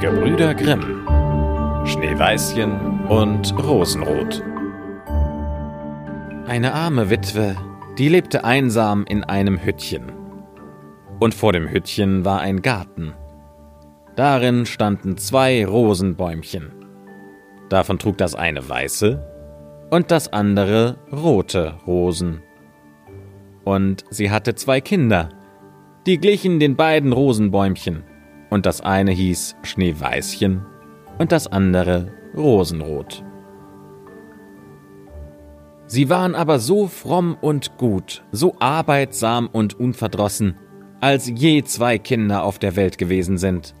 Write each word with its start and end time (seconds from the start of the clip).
Gebrüder 0.00 0.54
Grimm 0.54 1.06
Schneeweißchen 1.84 3.04
und 3.10 3.52
Rosenrot 3.62 4.42
Eine 6.46 6.72
arme 6.72 7.10
Witwe, 7.10 7.54
die 7.98 8.08
lebte 8.08 8.42
einsam 8.42 9.04
in 9.06 9.24
einem 9.24 9.62
Hüttchen. 9.62 10.10
Und 11.18 11.34
vor 11.34 11.52
dem 11.52 11.68
Hüttchen 11.68 12.24
war 12.24 12.40
ein 12.40 12.62
Garten. 12.62 13.12
Darin 14.16 14.64
standen 14.64 15.18
zwei 15.18 15.66
Rosenbäumchen. 15.66 16.72
Davon 17.68 17.98
trug 17.98 18.16
das 18.16 18.34
eine 18.34 18.66
weiße 18.66 19.22
und 19.90 20.10
das 20.10 20.32
andere 20.32 20.96
rote 21.12 21.74
Rosen. 21.86 22.42
Und 23.64 24.04
sie 24.08 24.30
hatte 24.30 24.54
zwei 24.54 24.80
Kinder, 24.80 25.28
die 26.06 26.16
glichen 26.16 26.58
den 26.58 26.74
beiden 26.74 27.12
Rosenbäumchen, 27.12 28.04
und 28.50 28.66
das 28.66 28.80
eine 28.80 29.12
hieß 29.12 29.56
Schneeweißchen 29.62 30.66
und 31.18 31.32
das 31.32 31.46
andere 31.46 32.12
Rosenrot. 32.36 33.24
Sie 35.86 36.08
waren 36.08 36.34
aber 36.34 36.60
so 36.60 36.86
fromm 36.86 37.36
und 37.40 37.76
gut, 37.76 38.22
so 38.30 38.54
arbeitsam 38.60 39.48
und 39.48 39.80
unverdrossen, 39.80 40.56
als 41.00 41.28
je 41.34 41.64
zwei 41.64 41.98
Kinder 41.98 42.44
auf 42.44 42.58
der 42.58 42.76
Welt 42.76 42.98
gewesen 42.98 43.38
sind. 43.38 43.74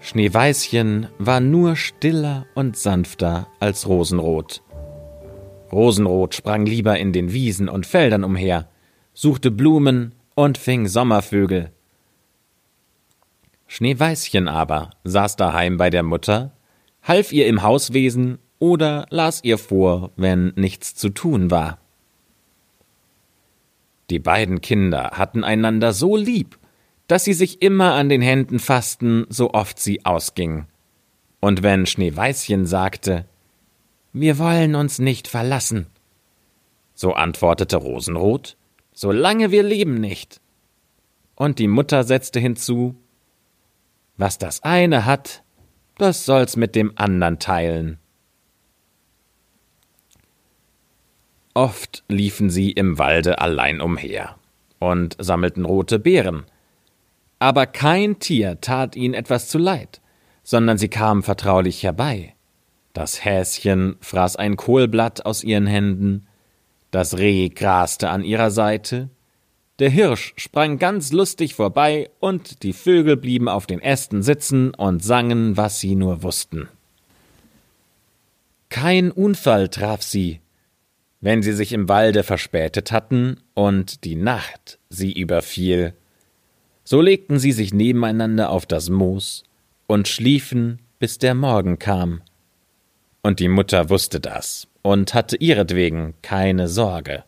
Schneeweißchen 0.00 1.08
war 1.18 1.40
nur 1.40 1.76
stiller 1.76 2.44
und 2.54 2.76
sanfter 2.76 3.46
als 3.60 3.88
Rosenrot. 3.88 4.62
Rosenrot 5.72 6.34
sprang 6.34 6.66
lieber 6.66 6.98
in 6.98 7.14
den 7.14 7.32
Wiesen 7.32 7.70
und 7.70 7.86
Feldern 7.86 8.24
umher, 8.24 8.68
suchte 9.14 9.50
Blumen 9.50 10.14
und 10.34 10.58
fing 10.58 10.86
Sommervögel. 10.86 11.70
Schneeweißchen 13.66 14.48
aber 14.48 14.90
saß 15.04 15.36
daheim 15.36 15.76
bei 15.76 15.90
der 15.90 16.02
Mutter, 16.02 16.52
half 17.02 17.32
ihr 17.32 17.46
im 17.46 17.62
Hauswesen 17.62 18.38
oder 18.58 19.06
las 19.10 19.42
ihr 19.42 19.58
vor, 19.58 20.10
wenn 20.16 20.52
nichts 20.56 20.94
zu 20.94 21.10
tun 21.10 21.50
war. 21.50 21.78
Die 24.10 24.18
beiden 24.18 24.60
Kinder 24.60 25.12
hatten 25.14 25.44
einander 25.44 25.92
so 25.92 26.16
lieb 26.16 26.58
dass 27.06 27.24
sie 27.24 27.34
sich 27.34 27.60
immer 27.62 27.94
an 27.94 28.08
den 28.08 28.22
Händen 28.22 28.58
fassten, 28.58 29.26
so 29.28 29.52
oft 29.52 29.78
sie 29.78 30.04
ausging. 30.04 30.66
Und 31.40 31.62
wenn 31.62 31.86
Schneeweißchen 31.86 32.66
sagte, 32.66 33.26
wir 34.12 34.38
wollen 34.38 34.74
uns 34.74 34.98
nicht 34.98 35.28
verlassen, 35.28 35.86
so 36.94 37.12
antwortete 37.12 37.76
Rosenrot, 37.76 38.56
solange 38.92 39.50
wir 39.50 39.62
leben 39.62 40.00
nicht. 40.00 40.40
Und 41.34 41.58
die 41.58 41.68
Mutter 41.68 42.04
setzte 42.04 42.40
hinzu, 42.40 42.94
was 44.16 44.38
das 44.38 44.62
eine 44.62 45.04
hat, 45.04 45.42
das 45.98 46.24
soll's 46.24 46.56
mit 46.56 46.74
dem 46.74 46.92
andern 46.96 47.38
teilen. 47.38 47.98
Oft 51.54 52.02
liefen 52.08 52.50
sie 52.50 52.72
im 52.72 52.98
Walde 52.98 53.40
allein 53.40 53.80
umher 53.80 54.36
und 54.80 55.16
sammelten 55.20 55.64
rote 55.64 56.00
Beeren, 56.00 56.44
aber 57.38 57.66
kein 57.66 58.18
Tier 58.18 58.60
tat 58.60 58.96
ihnen 58.96 59.14
etwas 59.14 59.48
zuleid, 59.48 60.00
sondern 60.42 60.78
sie 60.78 60.88
kamen 60.88 61.22
vertraulich 61.22 61.82
herbei. 61.82 62.34
Das 62.92 63.24
Häschen 63.24 63.96
fraß 64.00 64.36
ein 64.36 64.56
Kohlblatt 64.56 65.26
aus 65.26 65.44
ihren 65.44 65.66
Händen, 65.66 66.26
das 66.90 67.18
Reh 67.18 67.48
graste 67.48 68.08
an 68.08 68.24
ihrer 68.24 68.50
Seite, 68.50 69.10
der 69.78 69.90
Hirsch 69.90 70.34
sprang 70.36 70.78
ganz 70.78 71.12
lustig 71.12 71.54
vorbei, 71.54 72.10
und 72.20 72.62
die 72.62 72.72
Vögel 72.72 73.16
blieben 73.16 73.48
auf 73.48 73.66
den 73.66 73.80
Ästen 73.80 74.22
sitzen 74.22 74.72
und 74.74 75.02
sangen, 75.02 75.56
was 75.56 75.80
sie 75.80 75.94
nur 75.96 76.22
wussten. 76.22 76.68
Kein 78.68 79.10
Unfall 79.10 79.68
traf 79.68 80.02
sie, 80.02 80.40
wenn 81.20 81.42
sie 81.42 81.52
sich 81.52 81.72
im 81.72 81.88
Walde 81.88 82.22
verspätet 82.22 82.92
hatten 82.92 83.40
und 83.54 84.04
die 84.04 84.16
Nacht 84.16 84.78
sie 84.90 85.12
überfiel, 85.12 85.94
so 86.84 87.00
legten 87.00 87.38
sie 87.38 87.52
sich 87.52 87.72
nebeneinander 87.72 88.50
auf 88.50 88.66
das 88.66 88.90
Moos 88.90 89.44
und 89.86 90.06
schliefen, 90.06 90.80
bis 90.98 91.18
der 91.18 91.34
Morgen 91.34 91.78
kam. 91.78 92.20
Und 93.22 93.40
die 93.40 93.48
Mutter 93.48 93.88
wusste 93.88 94.20
das 94.20 94.68
und 94.82 95.14
hatte 95.14 95.36
ihretwegen 95.36 96.14
keine 96.20 96.68
Sorge. 96.68 97.24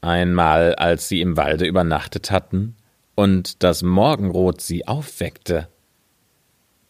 Einmal, 0.00 0.74
als 0.76 1.08
sie 1.08 1.20
im 1.20 1.36
Walde 1.36 1.66
übernachtet 1.66 2.30
hatten 2.30 2.74
und 3.14 3.62
das 3.62 3.82
Morgenrot 3.82 4.60
sie 4.60 4.88
aufweckte, 4.88 5.68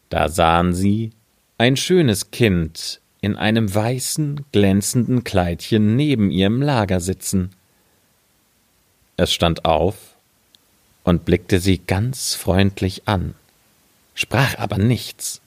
da 0.09 0.29
sahen 0.29 0.73
sie 0.73 1.11
ein 1.57 1.77
schönes 1.77 2.31
Kind 2.31 3.01
in 3.21 3.35
einem 3.35 3.73
weißen, 3.73 4.45
glänzenden 4.51 5.23
Kleidchen 5.23 5.95
neben 5.95 6.31
ihrem 6.31 6.61
Lager 6.61 6.99
sitzen. 6.99 7.51
Es 9.15 9.31
stand 9.31 9.65
auf 9.65 10.15
und 11.03 11.25
blickte 11.25 11.59
sie 11.59 11.77
ganz 11.79 12.33
freundlich 12.33 13.03
an, 13.05 13.35
sprach 14.15 14.57
aber 14.57 14.77
nichts 14.77 15.41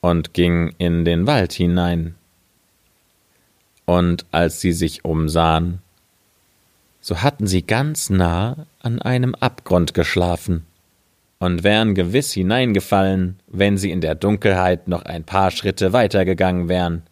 und 0.00 0.34
ging 0.34 0.74
in 0.78 1.04
den 1.04 1.26
Wald 1.26 1.52
hinein. 1.52 2.14
Und 3.84 4.26
als 4.32 4.60
sie 4.60 4.72
sich 4.72 5.04
umsahen, 5.04 5.80
so 7.08 7.22
hatten 7.22 7.46
sie 7.46 7.62
ganz 7.62 8.10
nah 8.10 8.66
an 8.80 9.00
einem 9.00 9.34
Abgrund 9.34 9.94
geschlafen 9.94 10.66
und 11.38 11.64
wären 11.64 11.94
gewiss 11.94 12.34
hineingefallen, 12.34 13.38
wenn 13.46 13.78
sie 13.78 13.90
in 13.90 14.02
der 14.02 14.14
Dunkelheit 14.14 14.88
noch 14.88 15.06
ein 15.06 15.24
paar 15.24 15.50
Schritte 15.50 15.94
weitergegangen 15.94 16.68
wären. 16.68 17.04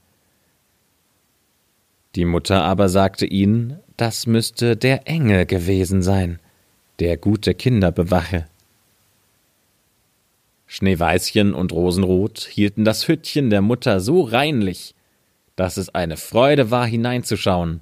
Die 2.14 2.26
Mutter 2.26 2.62
aber 2.62 2.90
sagte 2.90 3.24
ihnen, 3.24 3.78
das 3.96 4.26
müsste 4.26 4.76
der 4.76 5.08
Engel 5.08 5.46
gewesen 5.46 6.02
sein, 6.02 6.40
der 6.98 7.16
gute 7.16 7.54
Kinder 7.54 7.90
bewache. 7.90 8.44
Schneeweißchen 10.66 11.54
und 11.54 11.72
Rosenrot 11.72 12.40
hielten 12.40 12.84
das 12.84 13.08
Hüttchen 13.08 13.48
der 13.48 13.62
Mutter 13.62 14.00
so 14.00 14.20
reinlich, 14.20 14.94
dass 15.54 15.78
es 15.78 15.88
eine 15.94 16.18
Freude 16.18 16.70
war, 16.70 16.84
hineinzuschauen. 16.84 17.80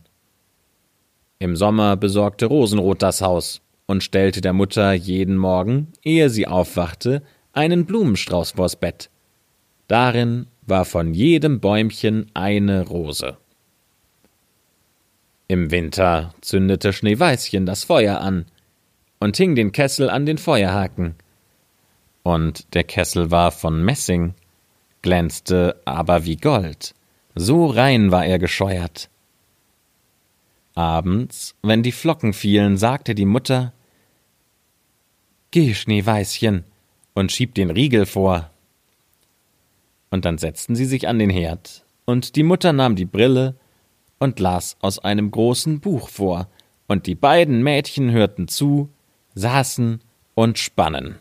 Im 1.45 1.57
Sommer 1.57 1.99
besorgte 1.99 2.47
Rosenrot 2.47 3.03
das 3.03 3.21
Haus 3.21 3.61
und 3.85 4.03
stellte 4.03 4.41
der 4.41 4.55
Mutter 4.55 4.95
jeden 4.95 5.37
Morgen, 5.37 5.89
ehe 6.03 6.31
sie 6.31 6.47
aufwachte, 6.47 7.23
einen 7.53 7.85
Blumenstrauß 7.85 8.53
vors 8.53 8.77
Bett. 8.77 9.11
Darin 9.87 10.47
war 10.63 10.87
von 10.87 11.13
jedem 11.13 11.61
Bäumchen 11.61 12.31
eine 12.33 12.87
Rose. 12.87 13.37
Im 15.47 15.71
Winter 15.71 16.33
zündete 16.41 16.95
Schneeweißchen 16.95 17.67
das 17.67 17.85
Feuer 17.85 18.23
an, 18.23 18.47
und 19.21 19.37
hing 19.37 19.55
den 19.55 19.71
Kessel 19.71 20.09
an 20.09 20.25
den 20.25 20.39
Feuerhaken. 20.39 21.15
Und 22.23 22.73
der 22.73 22.85
Kessel 22.85 23.31
war 23.31 23.53
von 23.53 23.85
Messing, 23.85 24.33
glänzte 25.03 25.79
aber 25.85 26.25
wie 26.25 26.37
Gold, 26.37 26.95
so 27.35 27.67
rein 27.67 28.11
war 28.11 28.25
er 28.25 28.39
gescheuert. 28.39 29.11
Abends, 30.75 31.55
wenn 31.63 31.83
die 31.83 31.93
Flocken 31.93 32.33
fielen, 32.33 32.77
sagte 32.77 33.15
die 33.15 33.27
Mutter 33.27 33.73
Geh, 35.51 35.73
Schneeweißchen, 35.73 36.65
und 37.15 37.31
schieb 37.31 37.55
den 37.55 37.71
Riegel 37.71 38.07
vor. 38.07 38.51
Und 40.11 40.25
dann 40.25 40.37
setzten 40.37 40.75
sie 40.75 40.85
sich 40.85 41.07
an 41.07 41.21
den 41.21 41.31
Herd, 41.31 41.85
und 42.05 42.35
die 42.35 42.43
Mutter 42.43 42.73
nahm 42.73 42.97
die 42.97 43.05
Brille 43.05 43.55
und 44.19 44.41
las 44.41 44.77
aus 44.81 44.99
einem 44.99 45.31
großen 45.31 45.79
Buch 45.79 46.09
vor, 46.09 46.49
und 46.89 47.07
die 47.07 47.15
beiden 47.15 47.63
Mädchen 47.63 48.11
hörten 48.11 48.49
zu 48.49 48.89
saßen 49.35 50.01
und 50.35 50.59
spannen. 50.59 51.17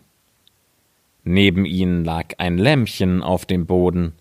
Neben 1.23 1.65
ihnen 1.65 2.03
lag 2.03 2.33
ein 2.39 2.57
Lämmchen 2.57 3.21
auf 3.21 3.45
dem 3.45 3.65
Boden, 3.65 4.13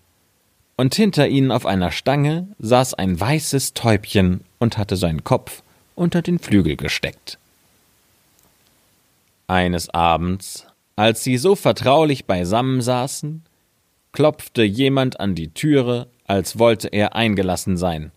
und 0.75 0.95
hinter 0.95 1.27
ihnen 1.27 1.51
auf 1.51 1.65
einer 1.65 1.91
Stange 1.91 2.47
saß 2.59 2.95
ein 2.95 3.19
weißes 3.19 3.73
Täubchen 3.73 4.41
und 4.59 4.77
hatte 4.77 4.95
seinen 4.95 5.23
Kopf 5.23 5.61
unter 5.95 6.21
den 6.21 6.39
Flügel 6.39 6.75
gesteckt. 6.75 7.37
Eines 9.47 9.89
Abends, 9.89 10.65
als 10.95 11.23
sie 11.23 11.37
so 11.37 11.55
vertraulich 11.55 12.25
beisammen 12.25 12.81
saßen, 12.81 13.43
klopfte 14.11 14.63
jemand 14.63 15.19
an 15.19 15.35
die 15.35 15.49
Türe, 15.49 16.07
als 16.25 16.57
wollte 16.57 16.87
er 16.87 17.15
eingelassen 17.15 17.77
sein. 17.77 18.11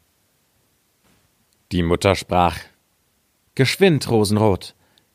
Die 1.72 1.82
Mutter 1.82 2.14
sprach 2.14 2.58
Geschwind, 3.54 4.08
Rosenrot, 4.08 4.74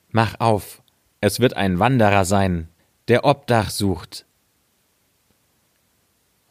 Mach 0.10 0.40
auf, 0.40 0.82
es 1.22 1.40
wird 1.40 1.56
ein 1.56 1.80
Wanderer 1.80 2.26
sein, 2.26 2.68
der 3.08 3.24
Obdach 3.24 3.70
sucht. 3.70 4.26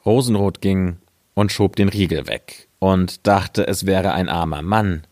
Rosenrot 0.04 0.60
ging 0.60 0.98
und 1.34 1.52
schob 1.52 1.76
den 1.76 1.88
Riegel 1.88 2.26
weg 2.26 2.68
und 2.78 3.26
dachte, 3.26 3.66
es 3.66 3.86
wäre 3.86 4.12
ein 4.12 4.28
armer 4.28 4.62
Mann. 4.62 5.06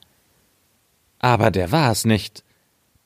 Aber 1.18 1.50
der 1.50 1.72
war 1.72 1.92
es 1.92 2.04
nicht. 2.04 2.44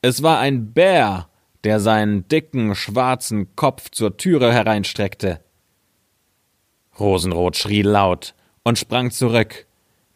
Es 0.01 0.23
war 0.23 0.39
ein 0.39 0.73
Bär, 0.73 1.27
der 1.63 1.79
seinen 1.79 2.27
dicken, 2.27 2.75
schwarzen 2.75 3.55
Kopf 3.55 3.89
zur 3.89 4.17
Türe 4.17 4.51
hereinstreckte. 4.51 5.39
Rosenrot 6.99 7.57
schrie 7.57 7.81
laut 7.81 8.35
und 8.63 8.77
sprang 8.77 9.11
zurück. 9.11 9.65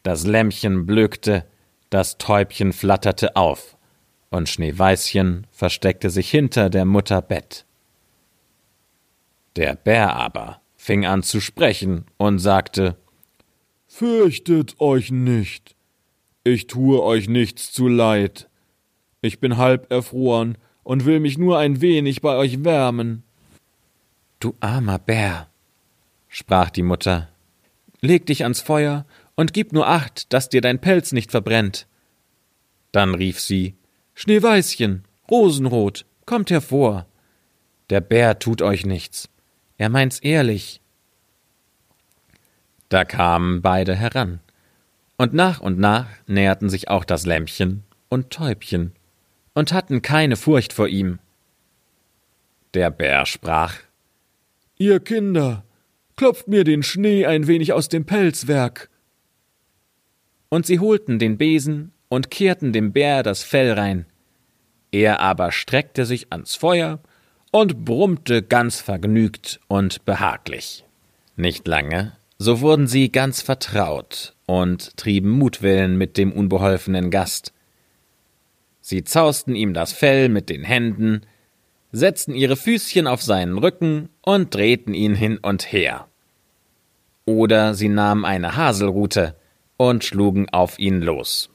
Das 0.04 0.26
Lämmchen 0.26 0.86
blökte, 0.86 1.46
das 1.90 2.18
Täubchen 2.18 2.74
flatterte 2.74 3.36
auf, 3.36 3.78
und 4.30 4.50
Schneeweißchen 4.50 5.48
versteckte 5.52 6.10
sich 6.10 6.30
hinter 6.30 6.70
der 6.70 6.86
Mutter 6.86 7.22
Bett. 7.22 7.66
Der 9.56 9.76
Bär 9.76 10.16
aber 10.16 10.62
fing 10.88 11.06
an 11.06 11.22
zu 11.22 11.42
sprechen 11.42 12.06
und 12.16 12.40
sagte 12.40 12.96
Fürchtet 13.90 14.80
euch 14.80 15.12
nicht, 15.12 15.76
ich 16.46 16.68
tue 16.68 17.04
euch 17.04 17.28
nichts 17.28 17.74
zu 17.74 17.90
leid. 17.90 18.50
Ich 19.22 19.42
bin 19.42 19.58
halb 19.58 19.92
erfroren 19.92 20.58
und 20.84 21.04
will 21.04 21.20
mich 21.20 21.38
nur 21.38 21.60
ein 21.60 21.82
wenig 21.82 22.22
bei 22.22 22.38
euch 22.38 22.64
wärmen. 22.64 23.24
Du 24.40 24.56
armer 24.62 24.98
Bär, 24.98 25.50
sprach 26.30 26.70
die 26.70 26.84
Mutter, 26.84 27.28
leg 28.00 28.26
dich 28.26 28.44
ans 28.44 28.62
Feuer 28.62 29.06
und 29.36 29.52
gib 29.52 29.74
nur 29.74 29.90
acht, 29.90 30.32
dass 30.32 30.48
dir 30.48 30.62
dein 30.62 30.80
Pelz 30.80 31.12
nicht 31.12 31.32
verbrennt. 31.32 31.86
Dann 32.94 33.14
rief 33.14 33.42
sie 33.42 33.76
Schneeweißchen, 34.14 35.04
Rosenrot, 35.30 36.06
kommt 36.26 36.50
hervor. 36.50 37.08
Der 37.90 38.00
Bär 38.00 38.40
tut 38.40 38.62
euch 38.62 38.86
nichts. 38.86 39.30
Er 39.78 39.90
meint's 39.90 40.20
ehrlich. 40.20 40.82
Da 42.90 43.06
kamen 43.06 43.62
beide 43.62 43.96
heran, 43.96 44.40
und 45.18 45.34
nach 45.34 45.60
und 45.60 45.78
nach 45.78 46.08
näherten 46.26 46.70
sich 46.70 46.90
auch 46.90 47.04
das 47.04 47.26
Lämpchen 47.26 47.84
und 48.10 48.32
Täubchen 48.32 48.94
und 49.54 49.74
hatten 49.74 50.02
keine 50.02 50.36
Furcht 50.36 50.74
vor 50.74 50.88
ihm. 50.88 51.20
Der 52.74 52.92
Bär 52.92 53.26
sprach 53.26 53.76
Ihr 54.78 55.00
Kinder, 55.00 55.64
klopft 56.16 56.48
mir 56.48 56.64
den 56.64 56.84
Schnee 56.84 57.26
ein 57.26 57.48
wenig 57.48 57.74
aus 57.74 57.90
dem 57.90 58.06
Pelzwerk. 58.06 58.90
Und 60.50 60.66
sie 60.66 60.80
holten 60.80 61.20
den 61.20 61.38
Besen 61.38 61.92
und 62.10 62.30
kehrten 62.30 62.72
dem 62.72 62.94
Bär 62.94 63.24
das 63.24 63.44
Fell 63.44 63.74
rein. 63.74 64.06
Er 64.92 65.20
aber 65.20 65.52
streckte 65.52 66.06
sich 66.06 66.32
ans 66.32 66.56
Feuer 66.56 67.00
und 67.60 67.86
brummte 67.86 68.44
ganz 68.44 68.82
vergnügt 68.82 69.60
und 69.68 70.06
behaglich. 70.06 70.86
Nicht 71.36 71.68
lange, 71.68 72.14
so 72.38 72.62
wurden 72.62 72.88
sie 72.88 73.12
ganz 73.12 73.42
vertraut 73.42 74.36
und 74.46 74.96
trieben 74.98 75.30
Mutwillen 75.30 75.98
mit 75.98 76.18
dem 76.18 76.32
unbeholfenen 76.32 77.12
Gast, 77.12 77.54
Sie 78.90 79.04
zausten 79.04 79.54
ihm 79.54 79.74
das 79.74 79.92
Fell 79.92 80.30
mit 80.30 80.48
den 80.48 80.64
Händen, 80.64 81.24
setzten 81.92 82.34
ihre 82.34 82.56
Füßchen 82.56 83.06
auf 83.06 83.22
seinen 83.22 83.58
Rücken 83.58 84.08
und 84.22 84.56
drehten 84.56 84.94
ihn 84.94 85.14
hin 85.14 85.40
und 85.40 85.74
her. 85.74 86.08
Oder 87.26 87.74
sie 87.74 87.90
nahmen 87.90 88.24
eine 88.24 88.56
Haselrute 88.56 89.36
und 89.76 90.06
schlugen 90.06 90.48
auf 90.52 90.80
ihn 90.80 91.02
los. 91.02 91.50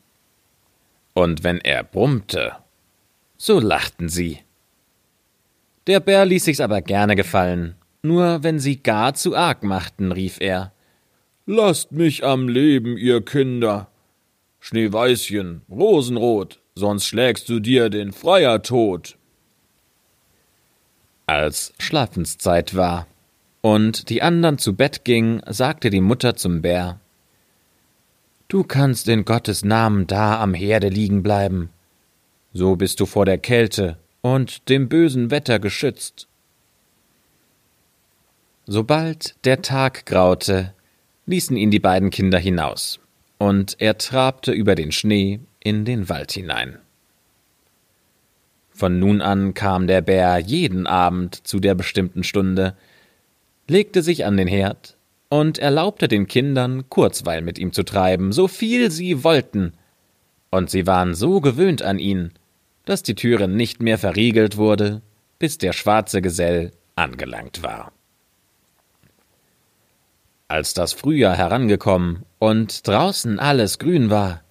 Und 1.14 1.42
wenn 1.42 1.56
er 1.56 1.84
brummte, 1.84 2.52
so 3.38 3.60
lachten 3.60 4.10
sie. 4.10 4.40
Der 5.86 6.00
Bär 6.00 6.24
ließ 6.24 6.44
sich's 6.44 6.60
aber 6.60 6.80
gerne 6.80 7.16
gefallen, 7.16 7.74
nur 8.02 8.42
wenn 8.42 8.58
sie 8.60 8.82
gar 8.82 9.14
zu 9.14 9.34
arg 9.36 9.64
machten, 9.64 10.12
rief 10.12 10.40
er. 10.40 10.72
Lasst 11.46 11.90
mich 11.90 12.24
am 12.24 12.48
Leben, 12.48 12.96
ihr 12.96 13.24
Kinder. 13.24 13.88
Schneeweißchen, 14.60 15.62
Rosenrot, 15.68 16.60
sonst 16.76 17.06
schlägst 17.06 17.48
du 17.48 17.58
dir 17.58 17.90
den 17.90 18.12
Freier 18.12 18.62
tot. 18.62 19.16
Als 21.26 21.72
Schlafenszeit 21.78 22.76
war 22.76 23.08
und 23.60 24.08
die 24.08 24.22
andern 24.22 24.58
zu 24.58 24.74
Bett 24.76 25.04
gingen, 25.04 25.42
sagte 25.46 25.90
die 25.90 26.00
Mutter 26.00 26.36
zum 26.36 26.62
Bär 26.62 27.00
Du 28.46 28.64
kannst 28.64 29.08
in 29.08 29.24
Gottes 29.24 29.64
Namen 29.64 30.06
da 30.06 30.40
am 30.40 30.52
Herde 30.52 30.90
liegen 30.90 31.22
bleiben. 31.22 31.70
So 32.52 32.76
bist 32.76 33.00
du 33.00 33.06
vor 33.06 33.24
der 33.24 33.38
Kälte 33.38 33.96
und 34.22 34.68
dem 34.68 34.88
bösen 34.88 35.30
Wetter 35.30 35.58
geschützt. 35.58 36.28
Sobald 38.66 39.34
der 39.44 39.60
Tag 39.60 40.06
graute, 40.06 40.72
ließen 41.26 41.56
ihn 41.56 41.70
die 41.70 41.80
beiden 41.80 42.10
Kinder 42.10 42.38
hinaus, 42.38 43.00
und 43.38 43.76
er 43.80 43.98
trabte 43.98 44.52
über 44.52 44.76
den 44.76 44.92
Schnee 44.92 45.40
in 45.60 45.84
den 45.84 46.08
Wald 46.08 46.32
hinein. 46.32 46.78
Von 48.70 48.98
nun 48.98 49.20
an 49.20 49.54
kam 49.54 49.86
der 49.86 50.00
Bär 50.00 50.38
jeden 50.38 50.86
Abend 50.86 51.46
zu 51.46 51.60
der 51.60 51.74
bestimmten 51.74 52.24
Stunde, 52.24 52.76
legte 53.68 54.02
sich 54.02 54.24
an 54.24 54.36
den 54.36 54.48
Herd 54.48 54.96
und 55.28 55.58
erlaubte 55.58 56.08
den 56.08 56.26
Kindern 56.26 56.88
Kurzweil 56.88 57.42
mit 57.42 57.58
ihm 57.58 57.72
zu 57.72 57.82
treiben, 57.82 58.32
so 58.32 58.48
viel 58.48 58.90
sie 58.90 59.24
wollten, 59.24 59.72
und 60.50 60.70
sie 60.70 60.86
waren 60.86 61.14
so 61.14 61.40
gewöhnt 61.40 61.82
an 61.82 61.98
ihn, 61.98 62.32
dass 62.84 63.02
die 63.02 63.14
Türe 63.14 63.48
nicht 63.48 63.82
mehr 63.82 63.98
verriegelt 63.98 64.56
wurde, 64.56 65.02
bis 65.38 65.58
der 65.58 65.72
schwarze 65.72 66.22
Gesell 66.22 66.72
angelangt 66.96 67.62
war. 67.62 67.92
Als 70.48 70.74
das 70.74 70.92
Frühjahr 70.92 71.36
herangekommen 71.36 72.24
und 72.38 72.86
draußen 72.86 73.38
alles 73.38 73.78
grün 73.78 74.10
war, 74.10 74.42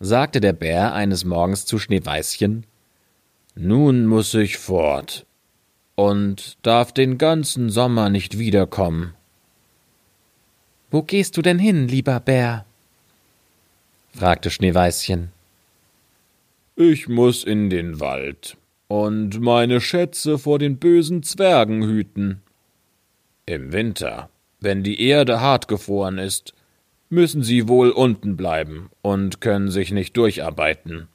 sagte 0.00 0.40
der 0.40 0.52
Bär 0.52 0.92
eines 0.92 1.24
Morgens 1.24 1.64
zu 1.64 1.78
Schneeweißchen, 1.78 2.66
nun 3.54 4.06
muss 4.06 4.34
ich 4.34 4.58
fort 4.58 5.24
und 5.94 6.58
darf 6.60 6.92
den 6.92 7.16
ganzen 7.16 7.70
Sommer 7.70 8.10
nicht 8.10 8.38
wiederkommen. 8.38 9.14
Wo 10.90 11.02
gehst 11.02 11.36
du 11.36 11.42
denn 11.42 11.58
hin, 11.58 11.88
lieber 11.88 12.20
Bär? 12.20 12.66
fragte 14.12 14.50
Schneeweißchen. 14.50 15.32
Ich 16.78 17.08
muss 17.08 17.42
in 17.42 17.70
den 17.70 18.00
Wald 18.00 18.58
und 18.86 19.40
meine 19.40 19.80
Schätze 19.80 20.36
vor 20.36 20.58
den 20.58 20.76
bösen 20.76 21.22
Zwergen 21.22 21.82
hüten. 21.82 22.42
Im 23.46 23.72
Winter, 23.72 24.28
wenn 24.60 24.82
die 24.82 25.00
Erde 25.00 25.40
hart 25.40 25.68
gefroren 25.68 26.18
ist, 26.18 26.52
müssen 27.08 27.42
sie 27.42 27.66
wohl 27.66 27.88
unten 27.88 28.36
bleiben 28.36 28.90
und 29.00 29.40
können 29.40 29.70
sich 29.70 29.90
nicht 29.90 30.18
durcharbeiten. 30.18 31.08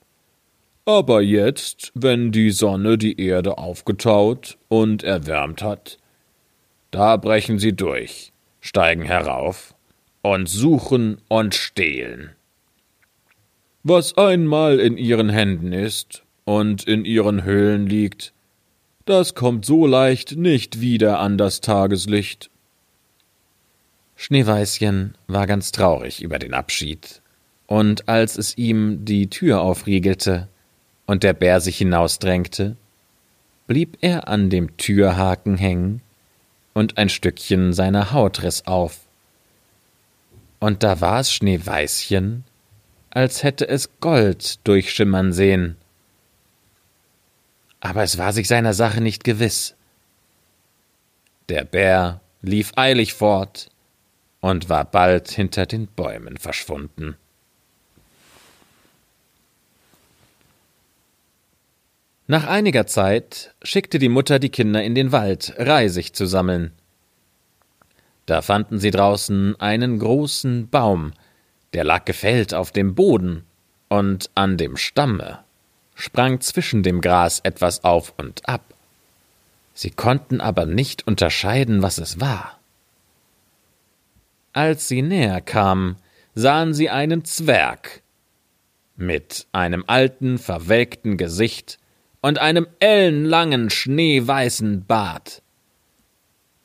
Aber 0.86 1.22
jetzt, 1.22 1.92
wenn 1.94 2.32
die 2.32 2.50
Sonne 2.50 2.98
die 2.98 3.22
Erde 3.22 3.60
aufgetaut 3.60 4.58
und 4.68 5.04
erwärmt 5.04 5.62
hat, 5.62 6.00
da 6.90 7.18
brechen 7.18 7.60
sie 7.60 7.74
durch, 7.74 8.34
steigen 8.62 9.04
herauf 9.04 9.76
und 10.24 10.50
suchen 10.50 11.22
und 11.28 11.54
stehlen. 11.54 12.32
Was 13.84 14.16
einmal 14.16 14.80
in 14.80 14.98
ihren 14.98 15.30
Händen 15.30 15.74
ist 15.74 16.24
und 16.46 16.88
in 16.88 17.04
ihren 17.04 17.44
Höhlen 17.44 17.88
liegt, 17.88 18.32
das 19.06 19.34
kommt 19.34 19.66
so 19.66 19.88
leicht 19.88 20.36
nicht 20.36 20.82
wieder 20.82 21.20
an 21.20 21.40
das 21.40 21.62
Tageslicht. 21.62 22.52
Schneeweißchen 24.16 25.16
war 25.28 25.48
ganz 25.48 25.72
traurig 25.72 26.22
über 26.22 26.38
den 26.38 26.54
Abschied, 26.54 27.24
und 27.66 28.08
als 28.08 28.38
es 28.38 28.56
ihm 28.56 29.04
die 29.04 29.32
Tür 29.32 29.62
aufriegelte 29.62 30.48
und 31.08 31.24
der 31.24 31.34
Bär 31.34 31.60
sich 31.60 31.80
hinausdrängte, 31.80 32.76
blieb 33.66 33.98
er 34.02 34.28
an 34.28 34.52
dem 34.52 34.78
Türhaken 34.78 35.58
hängen, 35.58 36.02
und 36.74 37.00
ein 37.00 37.10
Stückchen 37.10 37.74
seiner 37.74 38.14
Haut 38.14 38.44
riss 38.44 38.68
auf. 38.68 39.00
Und 40.60 40.84
da 40.84 41.02
war 41.02 41.20
es 41.20 41.34
Schneeweißchen, 41.34 42.44
als 43.12 43.44
hätte 43.44 43.68
es 43.68 44.00
Gold 44.00 44.66
durchschimmern 44.68 45.32
sehen. 45.32 45.78
Aber 47.80 48.04
es 48.04 48.18
war 48.18 48.34
sich 48.34 48.48
seiner 48.48 48.74
Sache 48.74 49.02
nicht 49.02 49.24
gewiss. 49.24 49.76
Der 51.50 51.64
Bär 51.64 52.22
lief 52.42 52.72
eilig 52.76 53.14
fort, 53.14 53.72
und 54.42 54.70
war 54.70 54.86
bald 54.86 55.30
hinter 55.30 55.66
den 55.66 55.88
Bäumen 55.88 56.38
verschwunden. 56.38 57.16
Nach 62.28 62.48
einiger 62.48 62.88
Zeit 62.88 63.54
schickte 63.62 64.00
die 64.00 64.10
Mutter 64.10 64.40
die 64.40 64.50
Kinder 64.50 64.84
in 64.84 64.96
den 64.96 65.12
Wald, 65.12 65.54
Reisig 65.58 66.14
zu 66.14 66.26
sammeln. 66.26 66.72
Da 68.26 68.42
fanden 68.42 68.80
sie 68.80 68.92
draußen 68.92 69.60
einen 69.60 70.00
großen 70.00 70.70
Baum, 70.70 71.14
der 71.74 71.84
lag 71.84 72.06
gefällt 72.06 72.54
auf 72.54 72.72
dem 72.72 72.96
Boden, 72.96 73.46
und 73.90 74.30
an 74.36 74.56
dem 74.56 74.78
Stamme 74.78 75.44
sprang 75.96 76.40
zwischen 76.40 76.82
dem 76.82 77.02
Gras 77.02 77.42
etwas 77.44 77.84
auf 77.84 78.14
und 78.18 78.48
ab. 78.48 78.74
Sie 79.74 79.92
konnten 79.92 80.40
aber 80.40 80.66
nicht 80.66 81.06
unterscheiden, 81.08 81.82
was 81.82 81.98
es 81.98 82.20
war. 82.20 82.58
Als 84.54 84.88
sie 84.88 85.02
näher 85.02 85.42
kamen, 85.42 85.98
sahen 86.36 86.74
sie 86.74 86.90
einen 86.90 87.26
Zwerg 87.26 88.02
mit 88.96 89.48
einem 89.52 89.84
alten, 89.88 90.38
verwelkten 90.38 91.18
Gesicht 91.18 91.78
und 92.22 92.40
einem 92.40 92.68
ellenlangen, 92.80 93.70
schneeweißen 93.70 94.86
Bart. 94.86 95.42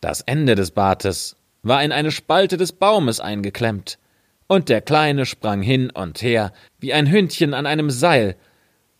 Das 0.00 0.20
Ende 0.20 0.54
des 0.54 0.70
Bartes 0.70 1.36
war 1.62 1.82
in 1.82 1.92
eine 1.92 2.12
Spalte 2.12 2.56
des 2.56 2.72
Baumes 2.72 3.20
eingeklemmt, 3.20 3.98
und 4.46 4.68
der 4.68 4.80
Kleine 4.80 5.26
sprang 5.26 5.62
hin 5.62 5.90
und 5.90 6.22
her 6.22 6.52
wie 6.78 6.92
ein 6.92 7.10
Hündchen 7.10 7.54
an 7.54 7.66
einem 7.66 7.90
Seil, 7.90 8.36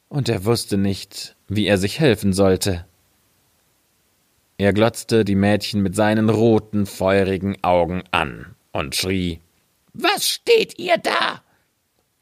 und 0.09 0.29
er 0.29 0.45
wusste 0.45 0.77
nicht, 0.77 1.37
wie 1.49 1.67
er 1.67 1.79
sich 1.79 2.01
helfen 2.01 2.33
sollte. 2.33 2.87
Er 4.59 4.73
glotzte 4.73 5.25
die 5.25 5.35
Mädchen 5.35 5.83
mit 5.83 5.95
seinen 5.95 6.31
roten, 6.31 6.87
feurigen 6.87 7.63
Augen 7.63 8.05
an 8.11 8.55
und 8.73 8.95
schrie 8.95 9.41
Was 9.93 10.29
steht 10.29 10.79
ihr 10.79 10.97
da? 10.97 11.43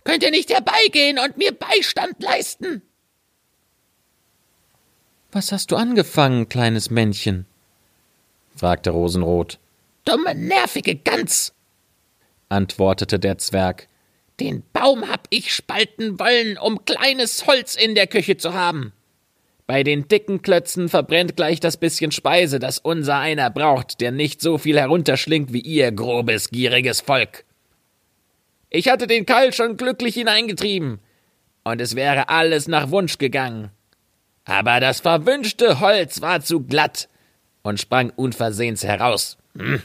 Könnt 0.04 0.22
ihr 0.22 0.30
nicht 0.30 0.50
herbeigehen 0.50 1.18
und 1.18 1.38
mir 1.38 1.52
Beistand 1.52 2.22
leisten? 2.22 2.82
Was 5.32 5.50
hast 5.50 5.70
du 5.70 5.76
angefangen, 5.76 6.48
kleines 6.48 6.90
Männchen? 6.90 7.46
fragte 8.54 8.90
Rosenrot. 8.90 9.58
Dumme, 10.04 10.34
nervige 10.34 10.94
Gans, 10.94 11.53
antwortete 12.48 13.18
der 13.18 13.38
Zwerg. 13.38 13.88
Den 14.40 14.62
Baum 14.72 15.08
hab 15.08 15.26
ich 15.30 15.54
spalten 15.54 16.18
wollen, 16.18 16.58
um 16.58 16.84
kleines 16.84 17.46
Holz 17.46 17.76
in 17.76 17.94
der 17.94 18.06
Küche 18.06 18.36
zu 18.36 18.54
haben. 18.54 18.92
Bei 19.66 19.82
den 19.82 20.08
dicken 20.08 20.42
Klötzen 20.42 20.88
verbrennt 20.88 21.36
gleich 21.36 21.58
das 21.58 21.78
bisschen 21.78 22.10
Speise, 22.10 22.58
das 22.58 22.78
unser 22.78 23.18
einer 23.18 23.48
braucht, 23.48 24.00
der 24.00 24.12
nicht 24.12 24.42
so 24.42 24.58
viel 24.58 24.78
herunterschlingt 24.78 25.52
wie 25.52 25.60
ihr 25.60 25.90
grobes, 25.90 26.50
gieriges 26.50 27.00
Volk. 27.00 27.44
Ich 28.68 28.88
hatte 28.88 29.06
den 29.06 29.24
Keil 29.24 29.52
schon 29.52 29.76
glücklich 29.76 30.14
hineingetrieben, 30.14 30.98
und 31.62 31.80
es 31.80 31.96
wäre 31.96 32.28
alles 32.28 32.68
nach 32.68 32.90
Wunsch 32.90 33.16
gegangen. 33.18 33.70
Aber 34.44 34.80
das 34.80 35.00
verwünschte 35.00 35.80
Holz 35.80 36.20
war 36.20 36.42
zu 36.42 36.60
glatt 36.60 37.08
und 37.62 37.80
sprang 37.80 38.10
unversehens 38.10 38.84
heraus. 38.84 39.38
Hm. 39.56 39.82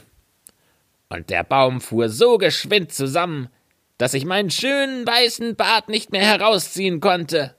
Und 1.10 1.28
der 1.28 1.44
Baum 1.44 1.80
fuhr 1.80 2.08
so 2.08 2.38
geschwind 2.38 2.92
zusammen, 2.92 3.50
dass 3.98 4.14
ich 4.14 4.24
meinen 4.24 4.50
schönen 4.50 5.06
weißen 5.06 5.56
Bart 5.56 5.90
nicht 5.90 6.12
mehr 6.12 6.24
herausziehen 6.24 7.00
konnte. 7.00 7.54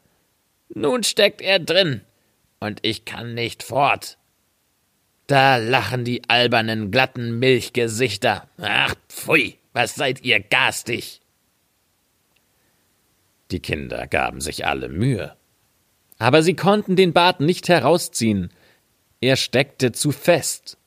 Nun 0.69 1.03
steckt 1.03 1.41
er 1.41 1.59
drin 1.59 2.01
und 2.59 2.79
ich 2.81 3.05
kann 3.05 3.33
nicht 3.35 3.61
fort. 3.61 4.17
Da 5.27 5.57
lachen 5.57 6.03
die 6.05 6.27
albernen, 6.29 6.91
glatten 6.91 7.39
Milchgesichter. 7.39 8.47
Ach, 8.57 8.95
pfui, 9.09 9.57
was 9.73 9.95
seid 9.95 10.23
ihr 10.23 10.39
garstig? 10.39 11.21
Die 13.51 13.59
Kinder 13.59 14.07
gaben 14.07 14.39
sich 14.39 14.65
alle 14.65 14.87
Mühe. 14.89 15.35
Aber 16.17 16.41
sie 16.41 16.55
konnten 16.55 16.95
den 16.95 17.13
Bart 17.13 17.41
nicht 17.41 17.67
herausziehen. 17.67 18.51
Er 19.19 19.35
steckte 19.35 19.91
zu 19.91 20.11
fest. 20.11 20.77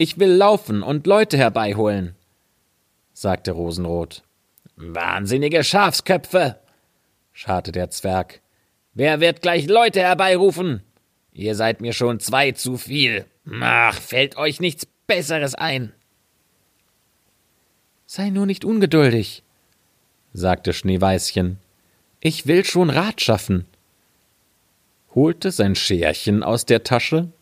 Ich 0.00 0.18
will 0.20 0.30
laufen 0.30 0.84
und 0.84 1.08
Leute 1.08 1.36
herbeiholen, 1.36 2.14
sagte 3.12 3.50
Rosenrot. 3.50 4.22
Wahnsinnige 4.76 5.64
Schafsköpfe, 5.64 6.60
scharte 7.32 7.72
der 7.72 7.90
Zwerg. 7.90 8.40
Wer 8.94 9.18
wird 9.18 9.42
gleich 9.42 9.66
Leute 9.66 9.98
herbeirufen? 9.98 10.84
Ihr 11.32 11.56
seid 11.56 11.80
mir 11.80 11.92
schon 11.92 12.20
zwei 12.20 12.52
zu 12.52 12.76
viel. 12.76 13.26
Ach, 13.60 14.00
fällt 14.00 14.36
euch 14.36 14.60
nichts 14.60 14.86
Besseres 15.08 15.56
ein. 15.56 15.92
Sei 18.06 18.30
nur 18.30 18.46
nicht 18.46 18.64
ungeduldig, 18.64 19.42
sagte 20.32 20.72
Schneeweißchen. 20.72 21.58
Ich 22.20 22.46
will 22.46 22.64
schon 22.64 22.90
Rat 22.90 23.20
schaffen. 23.20 23.66
holte 25.12 25.50
sein 25.50 25.74
Scherchen 25.74 26.44
aus 26.44 26.66
der 26.66 26.84
Tasche 26.84 27.32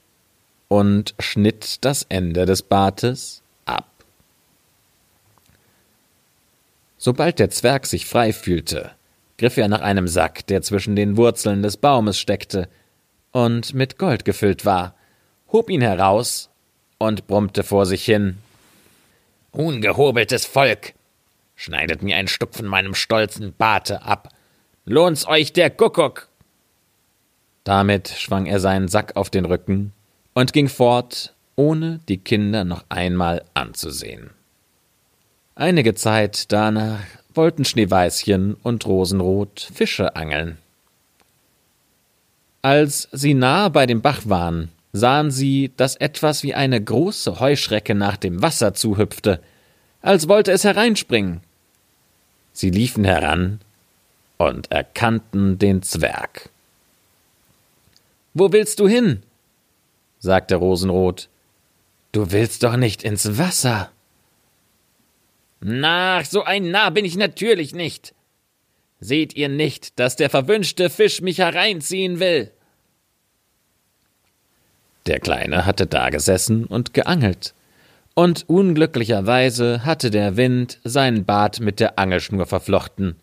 und 0.68 1.14
schnitt 1.18 1.84
das 1.84 2.04
Ende 2.08 2.46
des 2.46 2.62
Bartes 2.62 3.42
ab. 3.64 3.88
Sobald 6.98 7.38
der 7.38 7.50
Zwerg 7.50 7.86
sich 7.86 8.06
frei 8.06 8.32
fühlte, 8.32 8.92
griff 9.38 9.56
er 9.56 9.68
nach 9.68 9.80
einem 9.80 10.08
Sack, 10.08 10.46
der 10.46 10.62
zwischen 10.62 10.96
den 10.96 11.16
Wurzeln 11.16 11.62
des 11.62 11.76
Baumes 11.76 12.18
steckte 12.18 12.68
und 13.32 13.74
mit 13.74 13.98
Gold 13.98 14.24
gefüllt 14.24 14.64
war, 14.64 14.94
hob 15.52 15.70
ihn 15.70 15.82
heraus 15.82 16.50
und 16.98 17.26
brummte 17.26 17.62
vor 17.62 17.86
sich 17.86 18.04
hin. 18.04 18.38
Ungehobeltes 19.52 20.46
Volk! 20.46 20.94
Schneidet 21.54 22.02
mir 22.02 22.16
ein 22.16 22.28
Stück 22.28 22.54
von 22.54 22.66
meinem 22.66 22.94
stolzen 22.94 23.54
Barte 23.56 24.02
ab. 24.02 24.28
Lohnt's 24.84 25.26
euch 25.26 25.52
der 25.52 25.70
Kuckuck! 25.70 26.28
Damit 27.64 28.08
schwang 28.08 28.46
er 28.46 28.60
seinen 28.60 28.88
Sack 28.88 29.16
auf 29.16 29.30
den 29.30 29.44
Rücken 29.44 29.92
und 30.36 30.52
ging 30.52 30.68
fort, 30.68 31.32
ohne 31.56 32.00
die 32.10 32.18
Kinder 32.18 32.64
noch 32.64 32.84
einmal 32.90 33.42
anzusehen. 33.54 34.28
Einige 35.54 35.94
Zeit 35.94 36.52
danach 36.52 37.00
wollten 37.32 37.64
Schneeweißchen 37.64 38.52
und 38.62 38.84
Rosenrot 38.84 39.70
Fische 39.72 40.14
angeln. 40.14 40.58
Als 42.60 43.08
sie 43.12 43.32
nahe 43.32 43.70
bei 43.70 43.86
dem 43.86 44.02
Bach 44.02 44.20
waren, 44.26 44.68
sahen 44.92 45.30
sie, 45.30 45.72
dass 45.78 45.96
etwas 45.96 46.42
wie 46.42 46.52
eine 46.52 46.84
große 46.84 47.40
Heuschrecke 47.40 47.94
nach 47.94 48.18
dem 48.18 48.42
Wasser 48.42 48.74
zuhüpfte, 48.74 49.40
als 50.02 50.28
wollte 50.28 50.52
es 50.52 50.64
hereinspringen. 50.64 51.40
Sie 52.52 52.68
liefen 52.68 53.04
heran 53.04 53.60
und 54.36 54.70
erkannten 54.70 55.58
den 55.58 55.80
Zwerg. 55.82 56.50
Wo 58.34 58.52
willst 58.52 58.80
du 58.80 58.86
hin? 58.86 59.22
Sagte 60.26 60.56
Rosenrot. 60.56 61.30
Du 62.12 62.30
willst 62.32 62.62
doch 62.62 62.76
nicht 62.76 63.02
ins 63.02 63.38
Wasser. 63.38 63.90
Na, 65.60 66.22
so 66.22 66.42
ein 66.42 66.70
Narr 66.70 66.90
bin 66.90 67.06
ich 67.06 67.16
natürlich 67.16 67.74
nicht. 67.74 68.14
Seht 69.00 69.34
ihr 69.34 69.48
nicht, 69.48 69.98
dass 69.98 70.16
der 70.16 70.28
verwünschte 70.28 70.90
Fisch 70.90 71.22
mich 71.22 71.38
hereinziehen 71.38 72.20
will? 72.20 72.52
Der 75.06 75.20
Kleine 75.20 75.64
hatte 75.64 75.86
dagesessen 75.86 76.66
und 76.66 76.92
geangelt, 76.92 77.54
und 78.14 78.48
unglücklicherweise 78.48 79.84
hatte 79.84 80.10
der 80.10 80.36
Wind 80.36 80.80
seinen 80.82 81.24
Bart 81.24 81.60
mit 81.60 81.78
der 81.78 81.98
Angelschnur 81.98 82.46
verflochten. 82.46 83.16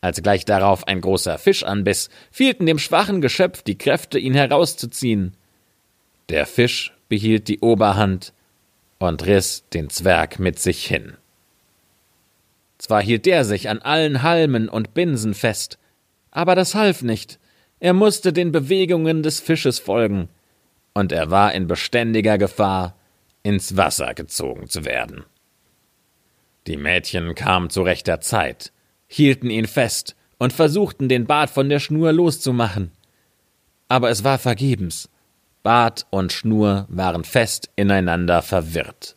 Als 0.00 0.20
gleich 0.20 0.44
darauf 0.44 0.88
ein 0.88 1.00
großer 1.00 1.38
Fisch 1.38 1.62
anbiss, 1.62 2.08
fehlten 2.32 2.66
dem 2.66 2.80
schwachen 2.80 3.20
Geschöpf 3.20 3.62
die 3.62 3.78
Kräfte, 3.78 4.18
ihn 4.18 4.34
herauszuziehen. 4.34 5.36
Der 6.32 6.46
Fisch 6.46 6.94
behielt 7.10 7.46
die 7.48 7.60
Oberhand 7.60 8.32
und 8.98 9.26
riss 9.26 9.68
den 9.74 9.90
Zwerg 9.90 10.38
mit 10.38 10.58
sich 10.58 10.86
hin. 10.86 11.18
Zwar 12.78 13.02
hielt 13.02 13.26
der 13.26 13.44
sich 13.44 13.68
an 13.68 13.80
allen 13.80 14.22
Halmen 14.22 14.70
und 14.70 14.94
Binsen 14.94 15.34
fest, 15.34 15.78
aber 16.30 16.54
das 16.54 16.74
half 16.74 17.02
nicht. 17.02 17.38
Er 17.80 17.92
musste 17.92 18.32
den 18.32 18.50
Bewegungen 18.50 19.22
des 19.22 19.40
Fisches 19.40 19.78
folgen, 19.78 20.30
und 20.94 21.12
er 21.12 21.30
war 21.30 21.52
in 21.52 21.66
beständiger 21.66 22.38
Gefahr, 22.38 22.96
ins 23.42 23.76
Wasser 23.76 24.14
gezogen 24.14 24.70
zu 24.70 24.86
werden. 24.86 25.24
Die 26.66 26.78
Mädchen 26.78 27.34
kamen 27.34 27.68
zu 27.68 27.82
rechter 27.82 28.22
Zeit, 28.22 28.72
hielten 29.06 29.50
ihn 29.50 29.66
fest 29.66 30.16
und 30.38 30.54
versuchten, 30.54 31.10
den 31.10 31.26
Bart 31.26 31.50
von 31.50 31.68
der 31.68 31.78
Schnur 31.78 32.10
loszumachen. 32.10 32.90
Aber 33.88 34.08
es 34.08 34.24
war 34.24 34.38
vergebens. 34.38 35.10
Bart 35.62 36.06
und 36.10 36.32
Schnur 36.32 36.86
waren 36.88 37.24
fest 37.24 37.70
ineinander 37.76 38.42
verwirrt. 38.42 39.16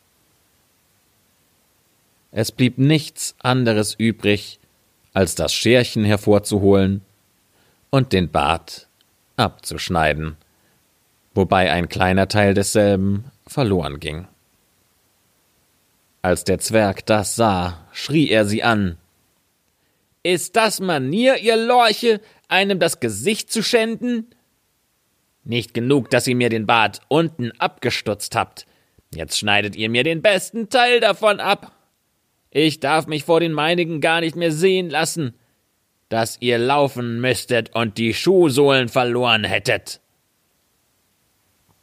Es 2.30 2.52
blieb 2.52 2.78
nichts 2.78 3.34
anderes 3.40 3.94
übrig, 3.94 4.60
als 5.12 5.34
das 5.34 5.54
Scherchen 5.54 6.04
hervorzuholen 6.04 7.02
und 7.90 8.12
den 8.12 8.30
Bart 8.30 8.88
abzuschneiden, 9.36 10.36
wobei 11.34 11.72
ein 11.72 11.88
kleiner 11.88 12.28
Teil 12.28 12.54
desselben 12.54 13.24
verloren 13.46 14.00
ging. 14.00 14.28
Als 16.22 16.44
der 16.44 16.58
Zwerg 16.58 17.06
das 17.06 17.36
sah, 17.36 17.86
schrie 17.92 18.28
er 18.28 18.44
sie 18.44 18.62
an. 18.62 18.98
Ist 20.22 20.56
das 20.56 20.80
Manier, 20.80 21.38
ihr 21.38 21.56
Lorche, 21.56 22.20
einem 22.48 22.78
das 22.78 23.00
Gesicht 23.00 23.50
zu 23.50 23.62
schänden? 23.62 24.26
Nicht 25.46 25.74
genug, 25.74 26.10
dass 26.10 26.26
ihr 26.26 26.34
mir 26.34 26.48
den 26.48 26.66
Bart 26.66 27.00
unten 27.06 27.52
abgestutzt 27.52 28.34
habt. 28.34 28.66
Jetzt 29.14 29.38
schneidet 29.38 29.76
ihr 29.76 29.88
mir 29.88 30.02
den 30.02 30.20
besten 30.20 30.68
Teil 30.68 30.98
davon 30.98 31.38
ab. 31.38 31.70
Ich 32.50 32.80
darf 32.80 33.06
mich 33.06 33.22
vor 33.22 33.38
den 33.38 33.52
meinigen 33.52 34.00
gar 34.00 34.20
nicht 34.20 34.34
mehr 34.34 34.50
sehen 34.50 34.90
lassen, 34.90 35.34
dass 36.08 36.36
ihr 36.40 36.58
laufen 36.58 37.20
müsstet 37.20 37.74
und 37.76 37.96
die 37.96 38.12
Schuhsohlen 38.12 38.88
verloren 38.88 39.44
hättet. 39.44 40.00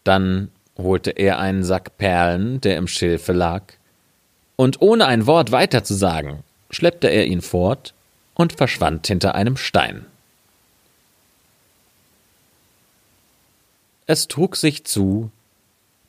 Dann 0.04 0.52
holte 0.78 1.12
er 1.12 1.40
einen 1.40 1.64
Sack 1.64 1.98
Perlen, 1.98 2.60
der 2.60 2.76
im 2.76 2.88
Schilfe 2.88 3.32
lag, 3.32 3.64
und 4.58 4.82
ohne 4.82 5.06
ein 5.06 5.26
Wort 5.26 5.52
weiter 5.54 5.86
zu 5.86 5.94
sagen, 5.94 6.44
schleppte 6.70 7.08
er 7.08 7.28
ihn 7.28 7.42
fort 7.42 7.94
und 8.34 8.52
verschwand 8.52 9.08
hinter 9.08 9.36
einem 9.36 9.56
Stein. 9.56 10.06
Es 14.06 14.28
trug 14.28 14.56
sich 14.56 14.86
zu, 14.86 15.32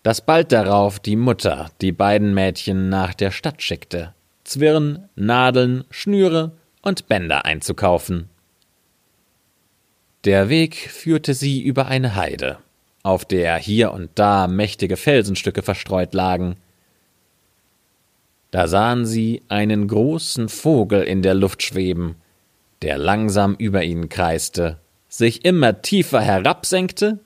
dass 0.02 0.20
bald 0.20 0.52
darauf 0.52 0.98
die 0.98 1.16
Mutter 1.16 1.70
die 1.80 1.92
beiden 1.92 2.34
Mädchen 2.34 2.88
nach 2.88 3.14
der 3.14 3.30
Stadt 3.30 3.62
schickte, 3.62 4.14
Zwirn, 4.44 5.08
Nadeln, 5.16 5.84
Schnüre 5.90 6.52
und 6.82 7.08
Bänder 7.08 7.46
einzukaufen. 7.46 8.28
Der 10.24 10.48
Weg 10.48 10.76
führte 10.76 11.34
sie 11.34 11.62
über 11.62 11.86
eine 11.86 12.14
Heide, 12.14 12.58
auf 13.02 13.24
der 13.24 13.56
hier 13.56 13.92
und 13.92 14.10
da 14.14 14.46
mächtige 14.46 14.96
Felsenstücke 14.96 15.62
verstreut 15.62 16.14
lagen. 16.14 16.56
Da 18.50 18.68
sahen 18.68 19.06
sie 19.06 19.42
einen 19.48 19.88
großen 19.88 20.48
Vogel 20.48 21.02
in 21.02 21.22
der 21.22 21.34
Luft 21.34 21.62
schweben, 21.62 22.16
der 22.82 22.98
langsam 22.98 23.54
über 23.54 23.82
ihnen 23.82 24.08
kreiste, 24.08 24.78
sich 25.08 25.44
immer 25.44 25.80
tiefer 25.80 26.20
herabsenkte 26.20 27.20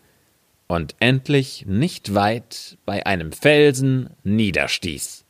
und 0.68 0.94
endlich 1.00 1.64
nicht 1.66 2.14
weit 2.14 2.78
bei 2.84 3.04
einem 3.06 3.32
Felsen 3.32 4.10
niederstieß. 4.22 5.24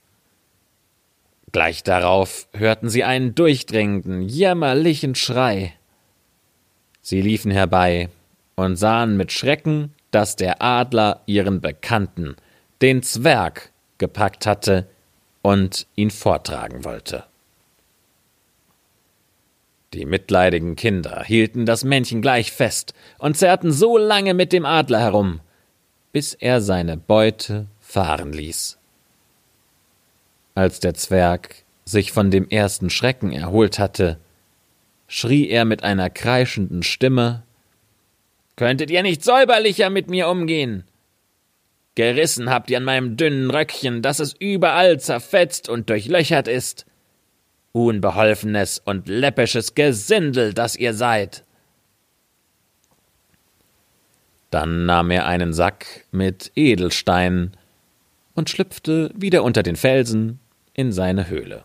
Gleich 1.52 1.83
darauf 1.83 2.49
hörten 2.52 2.90
sie 2.90 3.04
einen 3.04 3.35
durchdringenden, 3.35 4.23
jämmerlichen 4.23 5.14
Schrei. 5.14 5.73
Sie 7.00 7.23
liefen 7.23 7.50
herbei 7.50 8.11
und 8.54 8.76
sahen 8.76 9.16
mit 9.16 9.33
Schrecken, 9.33 9.95
dass 10.11 10.37
der 10.37 10.61
Adler 10.61 11.23
ihren 11.25 11.61
Bekannten, 11.61 12.37
den 12.83 13.02
Zwerg, 13.02 13.73
gepackt 13.97 14.47
hatte 14.47 14.87
und 15.42 15.87
ihn 15.95 16.11
vortragen 16.11 16.85
wollte. 16.85 17.25
Die 19.95 20.04
mitleidigen 20.04 20.76
Kinder 20.76 21.23
hielten 21.25 21.64
das 21.64 21.85
Männchen 21.85 22.21
gleich 22.21 22.52
fest 22.52 22.92
und 23.18 23.37
zerrten 23.37 23.73
so 23.73 23.97
lange 23.97 24.35
mit 24.35 24.52
dem 24.52 24.66
Adler 24.66 25.00
herum, 25.00 25.40
bis 26.12 26.35
er 26.35 26.61
seine 26.61 26.97
Beute 26.97 27.66
fahren 27.80 28.33
ließ. 28.33 28.78
Als 30.54 30.80
der 30.80 30.95
Zwerg 30.95 31.64
sich 31.85 32.12
von 32.12 32.30
dem 32.30 32.49
ersten 32.49 32.90
Schrecken 32.90 33.33
erholt 33.33 33.78
hatte, 33.78 34.18
schrie 35.07 35.49
er 35.49 35.64
mit 35.64 35.83
einer 35.83 36.11
kreischenden 36.11 36.83
Stimme 36.83 37.42
Könntet 38.57 38.90
ihr 38.90 39.02
nicht 39.02 39.23
säuberlicher 39.23 39.88
mit 39.88 40.11
mir 40.11 40.28
umgehen? 40.28 40.85
Gerissen 41.95 42.50
habt 42.50 42.71
ihr 42.71 42.76
an 42.76 42.85
meinem 42.85 43.16
dünnen 43.16 43.50
Röckchen, 43.50 44.02
dass 44.02 44.18
es 44.18 44.35
überall 44.38 45.00
zerfetzt 45.00 45.68
und 45.68 45.88
durchlöchert 45.90 46.49
ist. 46.49 46.85
Unbeholfenes 47.72 48.80
und 48.84 49.08
läppisches 49.08 49.75
Gesindel, 49.75 50.54
das 50.54 50.76
ihr 50.76 50.94
seid. 50.94 51.44
Dann 54.50 54.87
nahm 54.87 55.10
er 55.10 55.26
einen 55.26 55.52
Sack 55.52 56.06
mit 56.10 56.50
Edelsteinen 56.54 57.56
und 58.34 58.48
schlüpfte 58.48 59.10
wieder 59.14 59.42
unter 59.42 59.62
den 59.62 59.76
Felsen 59.76 60.38
in 60.72 60.92
seine 60.92 61.28
Höhle. 61.28 61.64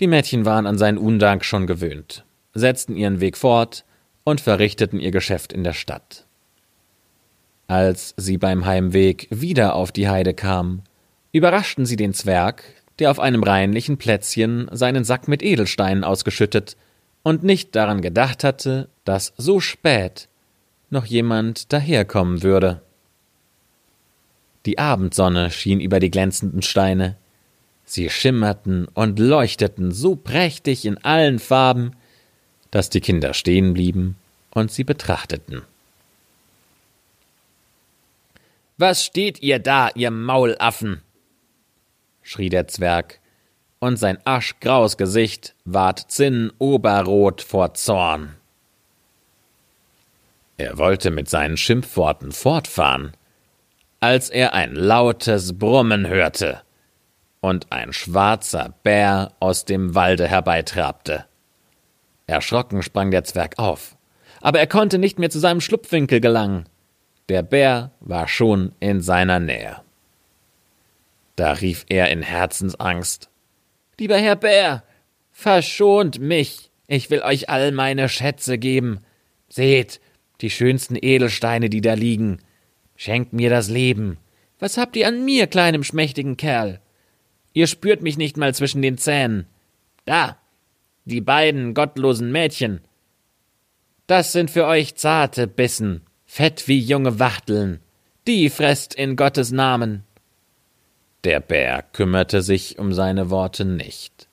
Die 0.00 0.06
Mädchen 0.06 0.44
waren 0.44 0.66
an 0.66 0.78
seinen 0.78 0.98
Undank 0.98 1.44
schon 1.44 1.66
gewöhnt, 1.66 2.24
setzten 2.54 2.96
ihren 2.96 3.20
Weg 3.20 3.36
fort 3.36 3.84
und 4.24 4.40
verrichteten 4.40 5.00
ihr 5.00 5.10
Geschäft 5.10 5.52
in 5.52 5.64
der 5.64 5.72
Stadt. 5.72 6.24
Als 7.66 8.14
sie 8.16 8.38
beim 8.38 8.64
Heimweg 8.64 9.28
wieder 9.30 9.74
auf 9.74 9.92
die 9.92 10.08
Heide 10.08 10.34
kamen, 10.34 10.82
überraschten 11.32 11.84
sie 11.84 11.96
den 11.96 12.14
Zwerg, 12.14 12.64
der 12.98 13.10
auf 13.10 13.20
einem 13.20 13.42
reinlichen 13.42 13.98
Plätzchen 13.98 14.68
seinen 14.72 15.04
Sack 15.04 15.28
mit 15.28 15.42
Edelsteinen 15.42 16.04
ausgeschüttet 16.04 16.76
und 17.22 17.42
nicht 17.42 17.74
daran 17.76 18.00
gedacht 18.00 18.44
hatte, 18.44 18.88
dass 19.04 19.32
so 19.36 19.60
spät 19.60 20.28
noch 20.90 21.04
jemand 21.04 21.72
daherkommen 21.72 22.42
würde. 22.42 22.82
Die 24.66 24.78
Abendsonne 24.78 25.50
schien 25.50 25.80
über 25.80 26.00
die 26.00 26.10
glänzenden 26.10 26.62
Steine, 26.62 27.16
Sie 27.88 28.10
schimmerten 28.10 28.86
und 28.92 29.18
leuchteten 29.18 29.92
so 29.92 30.14
prächtig 30.14 30.84
in 30.84 30.98
allen 30.98 31.38
Farben, 31.38 31.92
dass 32.70 32.90
die 32.90 33.00
Kinder 33.00 33.32
stehen 33.32 33.72
blieben 33.72 34.16
und 34.50 34.70
sie 34.70 34.84
betrachteten. 34.84 35.62
Was 38.76 39.02
steht 39.02 39.42
ihr 39.42 39.58
da, 39.58 39.88
ihr 39.94 40.10
Maulaffen? 40.10 41.00
Schrie 42.28 42.50
der 42.50 42.68
Zwerg, 42.68 43.20
und 43.78 43.96
sein 43.96 44.18
aschgraues 44.24 44.98
Gesicht 44.98 45.54
ward 45.64 46.10
zinnoberrot 46.10 47.40
vor 47.40 47.72
Zorn. 47.74 48.34
Er 50.58 50.76
wollte 50.76 51.10
mit 51.10 51.30
seinen 51.30 51.56
Schimpfworten 51.56 52.32
fortfahren, 52.32 53.12
als 54.00 54.28
er 54.28 54.52
ein 54.52 54.74
lautes 54.74 55.58
Brummen 55.58 56.06
hörte 56.06 56.60
und 57.40 57.72
ein 57.72 57.92
schwarzer 57.92 58.74
Bär 58.82 59.32
aus 59.40 59.64
dem 59.64 59.94
Walde 59.94 60.26
herbeitrabte. 60.26 61.24
Erschrocken 62.26 62.82
sprang 62.82 63.10
der 63.10 63.24
Zwerg 63.24 63.58
auf, 63.58 63.96
aber 64.42 64.58
er 64.58 64.66
konnte 64.66 64.98
nicht 64.98 65.18
mehr 65.18 65.30
zu 65.30 65.38
seinem 65.38 65.62
Schlupfwinkel 65.62 66.20
gelangen. 66.20 66.68
Der 67.30 67.42
Bär 67.42 67.92
war 68.00 68.28
schon 68.28 68.72
in 68.80 69.00
seiner 69.00 69.40
Nähe. 69.40 69.80
Da 71.38 71.52
rief 71.52 71.86
er 71.88 72.10
in 72.10 72.22
Herzensangst 72.22 73.30
Lieber 73.96 74.16
Herr 74.16 74.34
Bär, 74.34 74.82
verschont 75.30 76.18
mich, 76.18 76.72
ich 76.88 77.10
will 77.10 77.22
euch 77.22 77.48
all 77.48 77.70
meine 77.70 78.08
Schätze 78.08 78.58
geben. 78.58 78.98
Seht, 79.48 80.00
die 80.40 80.50
schönsten 80.50 80.96
Edelsteine, 81.00 81.70
die 81.70 81.80
da 81.80 81.94
liegen. 81.94 82.38
Schenkt 82.96 83.34
mir 83.34 83.50
das 83.50 83.68
Leben. 83.68 84.18
Was 84.58 84.78
habt 84.78 84.96
ihr 84.96 85.06
an 85.06 85.24
mir, 85.24 85.46
kleinem 85.46 85.84
schmächtigen 85.84 86.36
Kerl? 86.36 86.80
Ihr 87.52 87.68
spürt 87.68 88.02
mich 88.02 88.18
nicht 88.18 88.36
mal 88.36 88.52
zwischen 88.52 88.82
den 88.82 88.98
Zähnen. 88.98 89.46
Da, 90.06 90.38
die 91.04 91.20
beiden 91.20 91.72
gottlosen 91.72 92.32
Mädchen. 92.32 92.80
Das 94.08 94.32
sind 94.32 94.50
für 94.50 94.66
euch 94.66 94.96
zarte 94.96 95.46
Bissen, 95.46 96.02
fett 96.26 96.66
wie 96.66 96.80
junge 96.80 97.20
Wachteln. 97.20 97.78
Die 98.26 98.50
fresst 98.50 98.94
in 98.94 99.14
Gottes 99.14 99.52
Namen. 99.52 100.02
Der 101.24 101.40
Bär 101.40 101.82
kümmerte 101.92 102.42
sich 102.42 102.78
um 102.78 102.92
seine 102.92 103.30
Worte 103.30 103.64
nicht, 103.64 104.28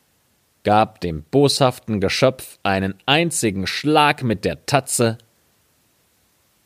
gab 0.63 1.01
dem 1.01 1.23
boshaften 1.23 1.99
Geschöpf 1.99 2.59
einen 2.63 2.95
einzigen 3.05 3.67
Schlag 3.67 4.23
mit 4.23 4.45
der 4.45 4.65
Tatze, 4.65 5.17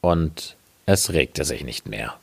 und 0.02 0.56
es 0.86 1.12
regte 1.12 1.44
sich 1.44 1.64
nicht 1.64 1.88
mehr. 1.88 2.18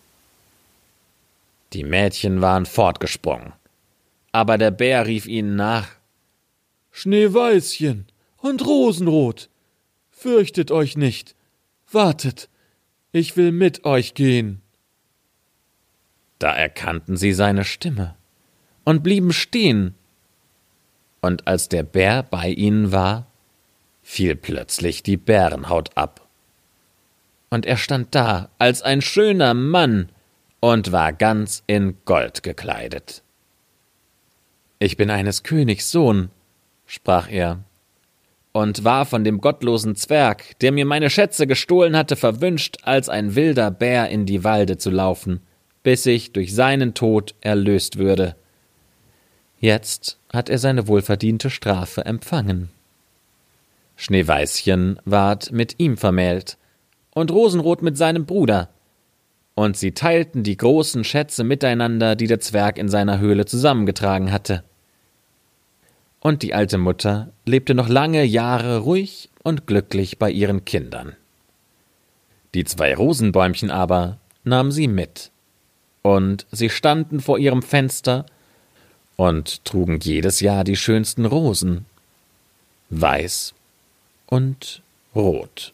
Die 1.72 1.84
Mädchen 1.84 2.40
waren 2.40 2.64
fortgesprungen 2.64 3.52
aber 4.36 4.58
der 4.58 4.70
Bär 4.70 5.06
rief 5.06 5.26
ihnen 5.26 5.56
nach 5.56 5.88
Schneeweißchen 6.90 8.04
und 8.36 8.66
Rosenrot, 8.66 9.48
fürchtet 10.10 10.70
euch 10.70 10.98
nicht, 10.98 11.34
wartet, 11.90 12.50
ich 13.12 13.38
will 13.38 13.50
mit 13.50 13.86
euch 13.86 14.12
gehen. 14.12 14.60
Da 16.38 16.52
erkannten 16.54 17.16
sie 17.16 17.32
seine 17.32 17.64
Stimme 17.64 18.14
und 18.84 19.02
blieben 19.02 19.32
stehen, 19.32 19.94
und 21.20 21.46
als 21.48 21.68
der 21.68 21.82
Bär 21.82 22.22
bei 22.22 22.48
ihnen 22.48 22.92
war, 22.92 23.26
fiel 24.02 24.36
plötzlich 24.36 25.02
die 25.02 25.16
Bärenhaut 25.16 25.96
ab. 25.96 26.26
Und 27.50 27.66
er 27.66 27.76
stand 27.76 28.14
da 28.14 28.50
als 28.58 28.82
ein 28.82 29.02
schöner 29.02 29.54
Mann 29.54 30.10
und 30.60 30.92
war 30.92 31.12
ganz 31.12 31.64
in 31.66 31.96
Gold 32.04 32.42
gekleidet. 32.42 33.22
Ich 34.78 34.96
bin 34.96 35.10
eines 35.10 35.42
Königs 35.42 35.90
Sohn, 35.90 36.30
sprach 36.86 37.30
er, 37.30 37.60
und 38.52 38.84
war 38.84 39.04
von 39.04 39.24
dem 39.24 39.40
gottlosen 39.40 39.96
Zwerg, 39.96 40.58
der 40.60 40.72
mir 40.72 40.86
meine 40.86 41.10
Schätze 41.10 41.46
gestohlen 41.46 41.96
hatte, 41.96 42.16
verwünscht, 42.16 42.78
als 42.82 43.08
ein 43.08 43.34
wilder 43.34 43.70
Bär 43.70 44.08
in 44.08 44.26
die 44.26 44.44
Walde 44.44 44.78
zu 44.78 44.90
laufen, 44.90 45.40
bis 45.86 46.04
ich 46.04 46.32
durch 46.32 46.52
seinen 46.52 46.94
Tod 46.94 47.36
erlöst 47.40 47.96
würde. 47.96 48.34
Jetzt 49.60 50.18
hat 50.32 50.50
er 50.50 50.58
seine 50.58 50.88
wohlverdiente 50.88 51.48
Strafe 51.48 52.04
empfangen. 52.04 52.70
Schneeweißchen 53.94 54.98
ward 55.04 55.52
mit 55.52 55.76
ihm 55.78 55.96
vermählt 55.96 56.58
und 57.14 57.30
Rosenrot 57.30 57.82
mit 57.82 57.96
seinem 57.96 58.26
Bruder, 58.26 58.68
und 59.54 59.76
sie 59.76 59.92
teilten 59.92 60.42
die 60.42 60.56
großen 60.56 61.04
Schätze 61.04 61.44
miteinander, 61.44 62.16
die 62.16 62.26
der 62.26 62.40
Zwerg 62.40 62.78
in 62.78 62.88
seiner 62.88 63.20
Höhle 63.20 63.44
zusammengetragen 63.44 64.32
hatte. 64.32 64.64
Und 66.18 66.42
die 66.42 66.52
alte 66.52 66.78
Mutter 66.78 67.30
lebte 67.44 67.76
noch 67.76 67.88
lange 67.88 68.24
Jahre 68.24 68.78
ruhig 68.78 69.30
und 69.44 69.68
glücklich 69.68 70.18
bei 70.18 70.32
ihren 70.32 70.64
Kindern. 70.64 71.14
Die 72.54 72.64
zwei 72.64 72.92
Rosenbäumchen 72.92 73.70
aber 73.70 74.18
nahm 74.42 74.72
sie 74.72 74.88
mit, 74.88 75.30
und 76.06 76.46
sie 76.52 76.70
standen 76.70 77.20
vor 77.20 77.36
ihrem 77.36 77.62
Fenster 77.62 78.26
und 79.16 79.64
trugen 79.64 79.98
jedes 79.98 80.38
Jahr 80.38 80.62
die 80.62 80.76
schönsten 80.76 81.24
Rosen, 81.24 81.84
weiß 82.90 83.54
und 84.26 84.82
rot. 85.16 85.72